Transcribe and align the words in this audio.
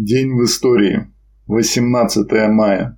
День 0.00 0.38
в 0.38 0.44
истории. 0.44 1.08
18 1.48 2.30
мая. 2.50 2.96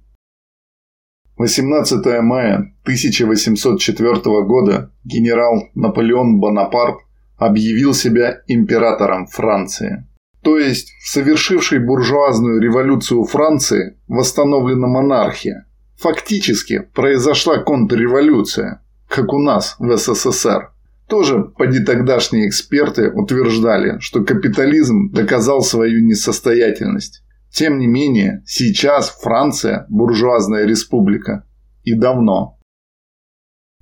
18 1.38 2.20
мая 2.20 2.74
1804 2.82 4.14
года 4.44 4.92
генерал 5.04 5.70
Наполеон 5.74 6.40
Бонапарт 6.40 6.98
объявил 7.38 7.94
себя 7.94 8.42
императором 8.48 9.28
Франции. 9.28 10.06
То 10.42 10.58
есть, 10.58 10.92
совершившей 11.02 11.78
буржуазную 11.78 12.60
революцию 12.60 13.24
Франции 13.24 13.98
восстановлена 14.06 14.86
монархия. 14.86 15.66
Фактически 15.96 16.80
произошла 16.94 17.62
контрреволюция, 17.62 18.84
как 19.08 19.32
у 19.32 19.38
нас 19.38 19.76
в 19.78 19.96
СССР. 19.96 20.70
Тоже 21.10 21.42
поди 21.42 21.80
тогдашние 21.80 22.46
эксперты 22.48 23.10
утверждали, 23.10 23.98
что 23.98 24.22
капитализм 24.22 25.10
доказал 25.10 25.60
свою 25.60 26.04
несостоятельность. 26.06 27.24
Тем 27.50 27.80
не 27.80 27.88
менее, 27.88 28.44
сейчас 28.46 29.10
Франция– 29.20 29.86
буржуазная 29.88 30.66
республика. 30.66 31.44
И 31.82 31.94
давно. 31.94 32.60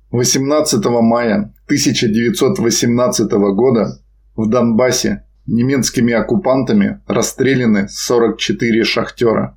18 0.09 0.83
мая 0.85 1.53
1918 1.65 3.31
года 3.53 4.01
в 4.35 4.49
Донбассе 4.49 5.27
немецкими 5.45 6.13
оккупантами 6.13 7.01
расстреляны 7.05 7.89
44 7.89 8.83
шахтера. 8.83 9.55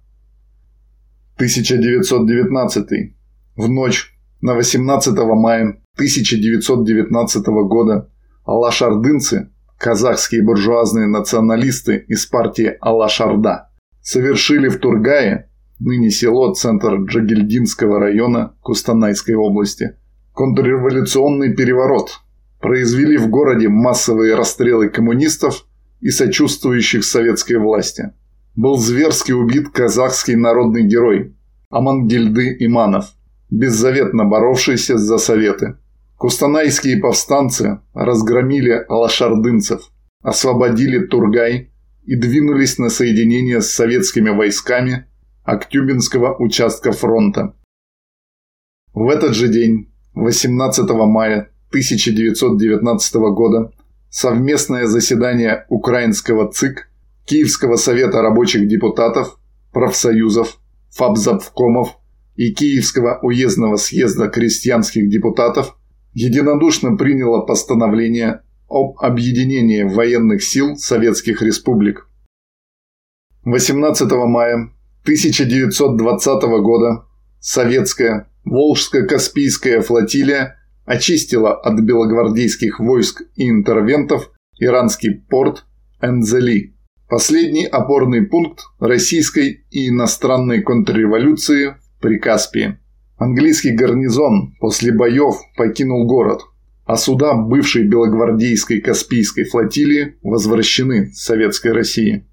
1919. 1.37 3.17
В 3.57 3.69
ночь 3.71 4.15
на 4.43 4.53
18 4.55 5.17
мая 5.17 5.82
1919 5.95 7.47
года 7.69 8.11
алашардынцы, 8.45 9.51
казахские 9.79 10.43
буржуазные 10.43 11.07
националисты 11.07 12.05
из 12.09 12.25
партии 12.27 12.77
Алашарда, 12.81 13.69
совершили 14.01 14.69
в 14.69 14.79
Тургае, 14.79 15.51
ныне 15.79 16.11
село, 16.11 16.55
центр 16.55 16.95
Джагельдинского 17.05 18.01
района 18.01 18.55
Кустанайской 18.63 19.35
области, 19.35 19.97
контрреволюционный 20.33 21.55
переворот, 21.55 22.21
произвели 22.61 23.19
в 23.19 23.29
городе 23.29 23.69
массовые 23.69 24.35
расстрелы 24.35 24.89
коммунистов 24.89 25.67
и 26.01 26.09
сочувствующих 26.09 27.05
советской 27.05 27.59
власти. 27.59 28.13
Был 28.55 28.77
зверски 28.77 29.33
убит 29.33 29.71
казахский 29.71 30.37
народный 30.37 30.87
герой 30.87 31.37
Амангельды 31.71 32.57
Иманов, 32.61 33.13
беззаветно 33.51 34.25
боровшийся 34.25 34.97
за 34.99 35.19
советы. 35.19 35.77
Кустанайские 36.23 36.99
повстанцы 36.99 37.81
разгромили 37.95 38.87
лошардынцев, 38.89 39.91
освободили 40.23 41.05
Тургай 41.05 41.73
и 42.05 42.15
двинулись 42.15 42.79
на 42.79 42.91
соединение 42.91 43.61
с 43.61 43.73
советскими 43.73 44.31
войсками 44.31 45.07
Актюбинского 45.43 46.37
участка 46.39 46.93
фронта. 46.93 47.57
В 48.95 49.09
этот 49.09 49.35
же 49.35 49.49
день, 49.49 49.93
18 50.15 50.89
мая 50.91 51.51
1919 51.71 53.15
года, 53.35 53.73
совместное 54.09 54.87
заседание 54.87 55.67
Украинского 55.71 56.53
ЦИК, 56.53 56.89
Киевского 57.25 57.75
совета 57.75 58.23
рабочих 58.23 58.69
депутатов, 58.69 59.41
профсоюзов, 59.73 60.61
фабзавкомов 60.93 61.97
и 62.37 62.55
Киевского 62.55 63.19
уездного 63.23 63.75
съезда 63.75 64.29
крестьянских 64.29 65.11
депутатов– 65.11 65.77
единодушно 66.13 66.97
приняло 66.97 67.41
постановление 67.41 68.43
об 68.69 68.99
объединении 68.99 69.83
военных 69.83 70.43
сил 70.43 70.77
советских 70.77 71.43
республик. 71.43 72.09
18 73.45 74.11
мая 74.27 74.73
1920 75.03 76.43
года 76.63 77.05
советская 77.41 78.31
Волжско-Каспийская 78.45 79.81
флотилия 79.83 80.57
очистила 80.85 81.55
от 81.55 81.81
белогвардейских 81.81 82.81
войск 82.81 83.23
и 83.35 83.49
интервентов 83.49 84.31
иранский 84.59 85.21
порт 85.29 85.65
Энзели, 86.01 86.75
последний 87.09 87.67
опорный 87.67 88.27
пункт 88.27 88.61
российской 88.81 89.65
и 89.71 89.89
иностранной 89.89 90.63
контрреволюции 90.63 91.77
в 91.97 92.01
Прикаспии. 92.01 92.79
Английский 93.23 93.71
гарнизон 93.71 94.57
после 94.59 94.93
боев 94.93 95.37
покинул 95.57 96.09
город, 96.09 96.41
а 96.85 96.97
суда 96.97 97.35
бывшей 97.35 97.87
белогвардейской 97.87 98.81
Каспийской 98.81 99.45
флотилии 99.45 100.17
возвращены 100.23 101.13
Советской 101.13 101.71
России. 101.71 102.27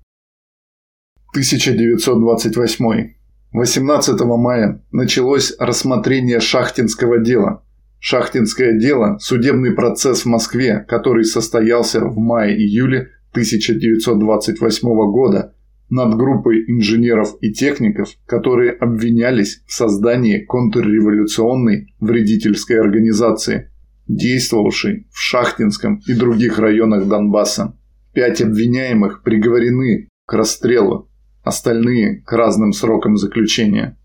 1928. 1.33 3.13
18 3.51 4.21
мая 4.21 4.83
началось 4.91 5.55
рассмотрение 5.59 6.39
шахтинского 6.39 7.19
дела. 7.19 7.63
Шахтинское 7.99 8.73
дело– 8.79 9.19
судебный 9.19 9.75
процесс 9.75 10.23
в 10.23 10.25
Москве, 10.25 10.83
который 10.87 11.23
состоялся 11.23 11.99
в 11.99 12.17
мае-июле 12.17 13.09
1928 13.33 14.87
года 15.11 15.53
над 15.89 16.15
группой 16.15 16.63
инженеров 16.67 17.35
и 17.41 17.51
техников, 17.51 18.09
которые 18.25 18.71
обвинялись 18.71 19.63
в 19.65 19.73
создании 19.73 20.39
контрреволюционной 20.45 21.93
вредительской 21.99 22.79
организации, 22.79 23.71
действовавшей 24.07 25.07
в 25.11 25.17
Шахтинском 25.17 26.01
и 26.07 26.13
других 26.13 26.59
районах 26.59 27.07
Донбасса. 27.07 27.75
Пять 28.13 28.41
обвиняемых 28.41 29.23
приговорены 29.23 30.09
к 30.25 30.33
расстрелу, 30.33 31.09
остальные– 31.43 32.21
к 32.25 32.31
разным 32.33 32.73
срокам 32.73 33.17
заключения. 33.17 33.97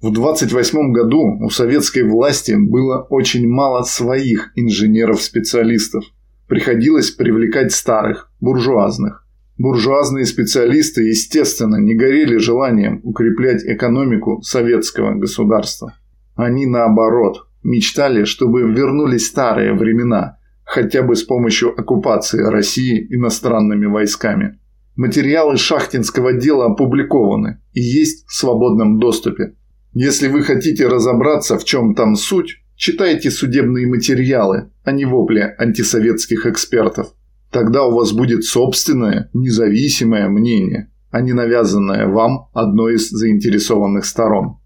В 0.00 0.12
28 0.12 0.92
году 0.92 1.38
у 1.42 1.48
советской 1.48 2.02
власти 2.02 2.54
было 2.58 3.06
очень 3.08 3.48
мало 3.48 3.84
своих 3.84 4.52
инженеров-специалистов. 4.54 6.04
Приходилось 6.46 7.10
привлекать 7.10 7.72
старых, 7.72 8.30
буржуазных. 8.40 9.23
Буржуазные 9.56 10.26
специалисты, 10.26 11.04
естественно, 11.04 11.76
не 11.76 11.94
горели 11.94 12.38
желанием 12.38 13.00
укреплять 13.04 13.64
экономику 13.64 14.42
советского 14.42 15.14
государства. 15.14 15.94
Они, 16.34 16.66
наоборот, 16.66 17.46
мечтали, 17.62 18.24
чтобы 18.24 18.62
вернулись 18.62 19.26
старые 19.26 19.74
времена, 19.74 20.38
хотя 20.64 21.02
бы 21.02 21.14
с 21.14 21.22
помощью 21.22 21.78
оккупации 21.78 22.42
России 22.42 23.06
иностранными 23.14 23.86
войсками. 23.86 24.58
Материалы 24.96 25.56
шахтинского 25.56 26.32
дела 26.32 26.66
опубликованы 26.66 27.60
и 27.72 27.80
есть 27.80 28.26
в 28.26 28.34
свободном 28.34 28.98
доступе. 28.98 29.54
Если 29.92 30.26
вы 30.26 30.42
хотите 30.42 30.88
разобраться, 30.88 31.58
в 31.58 31.64
чем 31.64 31.94
там 31.94 32.16
суть, 32.16 32.56
читайте 32.74 33.30
судебные 33.30 33.86
материалы, 33.86 34.70
а 34.82 34.90
не 34.90 35.04
вопли 35.04 35.54
антисоветских 35.58 36.46
экспертов. 36.46 37.14
Тогда 37.54 37.84
у 37.84 37.92
вас 37.92 38.10
будет 38.10 38.42
собственное, 38.42 39.30
независимое 39.32 40.28
мнение, 40.28 40.90
а 41.12 41.20
не 41.20 41.32
навязанное 41.32 42.08
вам 42.08 42.48
одной 42.52 42.96
из 42.96 43.10
заинтересованных 43.10 44.06
сторон. 44.06 44.58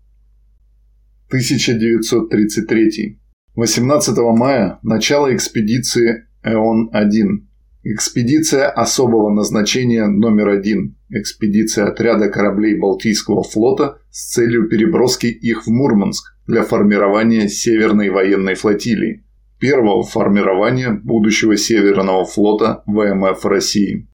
1933. 1.26 3.20
18 3.56 4.18
мая– 4.34 4.78
начало 4.82 5.36
экспедиции 5.36 6.28
ЭОН-1. 6.42 7.46
Экспедиция 7.82 8.70
особого 8.70 9.34
назначения 9.34 10.06
номер 10.06 10.48
один. 10.48 10.96
Экспедиция 11.10 11.88
отряда 11.88 12.30
кораблей 12.30 12.78
Балтийского 12.78 13.42
флота 13.42 13.98
с 14.10 14.32
целью 14.32 14.66
переброски 14.66 15.26
их 15.26 15.66
в 15.66 15.70
Мурманск 15.70 16.32
для 16.46 16.62
формирования 16.62 17.50
Северной 17.50 18.08
военной 18.08 18.54
флотилии 18.54 19.26
первого 19.58 20.02
формирования 20.02 20.90
будущего 20.90 21.56
Северного 21.56 22.24
флота 22.24 22.82
ВМФ 22.86 23.44
России. 23.44 24.08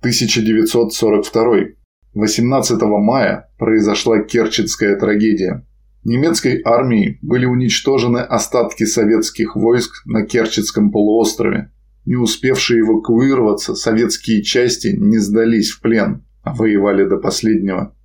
1942. 0.00 1.56
18 2.14 2.82
мая 2.82 3.50
произошла 3.58 4.20
Керченская 4.22 4.96
трагедия. 4.96 5.66
Немецкой 6.04 6.60
армией 6.64 7.18
были 7.22 7.46
уничтожены 7.46 8.18
остатки 8.18 8.84
советских 8.84 9.56
войск 9.56 10.04
на 10.04 10.24
Керченском 10.26 10.92
полуострове. 10.92 11.72
Не 12.04 12.16
успевшие 12.16 12.82
эвакуироваться, 12.82 13.74
советские 13.74 14.42
части 14.42 14.88
не 14.88 15.16
сдались 15.18 15.70
в 15.70 15.80
плен, 15.80 16.24
а 16.42 16.54
воевали 16.54 17.04
до 17.04 17.16
последнего. 17.16 17.96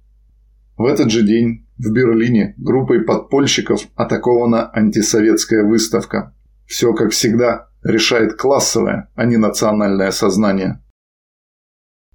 В 0.78 0.86
этот 0.86 1.12
же 1.12 1.24
день 1.24 1.68
в 1.80 1.92
Берлине 1.92 2.54
группой 2.58 3.02
подпольщиков 3.02 3.88
атакована 3.96 4.70
антисоветская 4.72 5.64
выставка. 5.64 6.36
Все, 6.66 6.94
как 6.94 7.12
всегда, 7.12 7.70
решает 7.84 8.34
классовое, 8.34 9.10
а 9.16 9.26
не 9.26 9.38
национальное 9.38 10.12
сознание. 10.12 10.84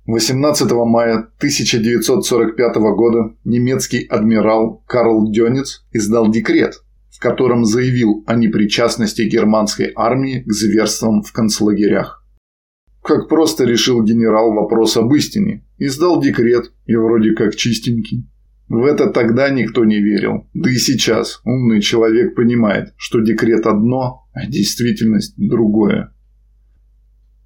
18 0.07 0.71
мая 0.71 1.15
1945 1.39 2.77
года 2.77 3.37
немецкий 3.45 4.07
адмирал 4.07 4.85
Карл 4.87 5.33
Дёнец 5.33 5.87
издал 5.93 6.31
декрет, 6.31 6.75
в 7.11 7.19
котором 7.19 7.65
заявил 7.65 8.23
о 8.27 8.37
непричастности 8.37 9.23
германской 9.23 9.93
армии 9.97 10.43
к 10.43 10.53
зверствам 10.53 11.23
в 11.23 11.33
концлагерях. 11.33 12.23
Как 13.03 13.31
просто 13.31 13.65
решил 13.65 14.03
генерал 14.03 14.53
вопрос 14.53 14.99
об 14.99 15.13
истине, 15.15 15.67
издал 15.79 16.21
декрет 16.21 16.73
и 16.85 16.95
вроде 16.97 17.33
как 17.33 17.57
чистенький. 17.57 18.29
В 18.69 18.85
это 18.85 19.09
тогда 19.09 19.51
никто 19.51 19.85
не 19.85 20.01
верил. 20.01 20.49
Да 20.55 20.71
и 20.71 20.77
сейчас 20.77 21.41
умный 21.45 21.81
человек 21.81 22.35
понимает, 22.35 22.95
что 22.97 23.21
декрет 23.21 23.67
одно, 23.67 24.27
а 24.33 24.47
действительность 24.47 25.35
другое. 25.37 26.15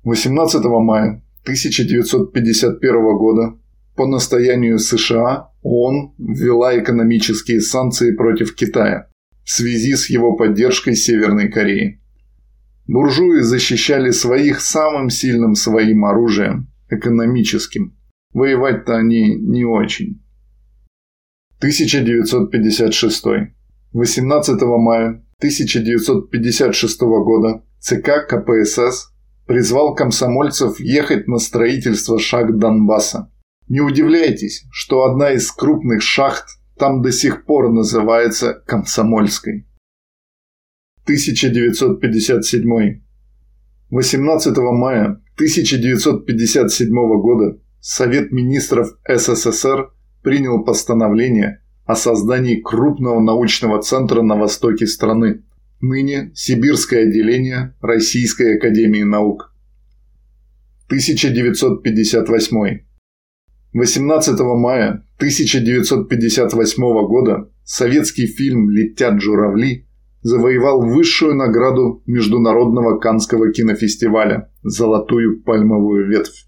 18 0.04 0.64
мая 0.64 1.22
1951 1.42 3.16
года 3.16 3.58
по 3.96 4.06
настоянию 4.06 4.78
США 4.78 5.50
ООН 5.62 6.14
ввела 6.18 6.78
экономические 6.78 7.60
санкции 7.60 8.14
против 8.14 8.54
Китая 8.54 9.08
в 9.44 9.50
связи 9.50 9.96
с 9.96 10.08
его 10.08 10.36
поддержкой 10.36 10.94
Северной 10.94 11.50
Кореи. 11.50 12.00
Буржуи 12.86 13.40
защищали 13.40 14.12
своих 14.12 14.60
самым 14.60 15.10
сильным 15.10 15.54
своим 15.54 16.04
оружием– 16.04 16.70
экономическим. 16.90 17.98
Воевать-то 18.32 18.96
они 18.96 19.34
не 19.34 19.64
очень. 19.64 20.22
1956. 21.58 23.24
18 23.92 24.62
мая 24.62 25.24
1956 25.38 27.00
года 27.00 27.64
ЦК 27.80 28.26
КПСС 28.28 29.12
призвал 29.46 29.94
комсомольцев 29.94 30.78
ехать 30.78 31.26
на 31.26 31.38
строительство 31.38 32.18
шахт 32.18 32.56
Донбасса. 32.58 33.32
Не 33.68 33.80
удивляйтесь, 33.80 34.64
что 34.70 35.04
одна 35.04 35.32
из 35.32 35.50
крупных 35.50 36.02
шахт 36.02 36.46
там 36.78 37.02
до 37.02 37.10
сих 37.12 37.44
пор 37.44 37.72
называется 37.72 38.54
Комсомольской. 38.66 39.66
1957. 41.04 43.02
18 43.90 44.56
мая 44.58 45.22
1957 45.36 46.90
года 47.20 47.58
Совет 47.80 48.32
министров 48.32 48.90
СССР 49.08 49.90
принял 50.22 50.64
постановление 50.64 51.62
о 51.84 51.96
создании 51.96 52.60
крупного 52.60 53.20
научного 53.20 53.80
центра 53.82 54.22
на 54.22 54.36
востоке 54.36 54.86
страны, 54.86 55.42
ныне 55.80 56.32
Сибирское 56.34 57.04
отделение 57.04 57.74
Российской 57.80 58.56
Академии 58.56 59.02
Наук. 59.02 59.54
1958. 60.86 62.80
18 63.74 64.40
мая 64.40 65.04
1958 65.18 66.82
года 67.06 67.50
советский 67.64 68.26
фильм 68.26 68.70
«Летят 68.70 69.20
журавли» 69.20 69.86
завоевал 70.22 70.82
высшую 70.82 71.36
награду 71.36 72.02
Международного 72.06 72.98
Канского 72.98 73.52
кинофестиваля 73.52 74.50
«Золотую 74.62 75.42
пальмовую 75.42 76.08
ветвь». 76.08 76.47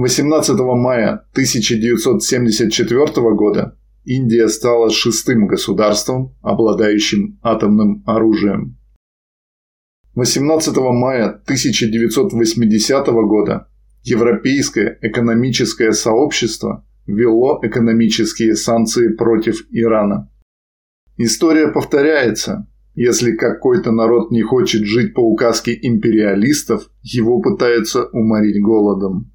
18 0.00 0.60
мая 0.60 1.24
1974 1.32 3.34
года 3.34 3.76
Индия 4.04 4.46
стала 4.46 4.90
шестым 4.90 5.48
государством, 5.48 6.36
обладающим 6.40 7.40
атомным 7.42 8.04
оружием. 8.06 8.78
18 10.14 10.76
мая 10.76 11.40
1980 11.42 13.06
года 13.08 13.66
Европейское 14.04 15.00
экономическое 15.02 15.90
сообщество 15.90 16.86
ввело 17.04 17.58
экономические 17.64 18.54
санкции 18.54 19.08
против 19.08 19.66
Ирана. 19.72 20.30
История 21.16 21.72
повторяется. 21.72 22.68
Если 22.94 23.32
какой-то 23.32 23.90
народ 23.90 24.30
не 24.30 24.42
хочет 24.42 24.82
жить 24.82 25.12
по 25.12 25.22
указке 25.22 25.76
империалистов, 25.82 26.88
его 27.02 27.40
пытаются 27.40 28.04
уморить 28.12 28.62
голодом. 28.62 29.32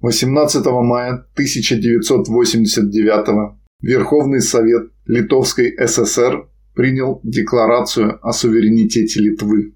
18 0.00 0.64
мая 0.64 1.26
1989 1.34 3.58
Верховный 3.82 4.40
Совет 4.40 4.90
Литовской 5.04 5.76
ССР 5.76 6.48
принял 6.74 7.20
Декларацию 7.22 8.18
о 8.26 8.32
суверенитете 8.32 9.20
Литвы. 9.20 9.74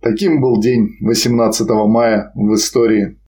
Таким 0.00 0.40
был 0.40 0.60
день 0.60 0.96
18 1.02 1.68
мая 1.86 2.32
в 2.34 2.52
истории 2.54 3.19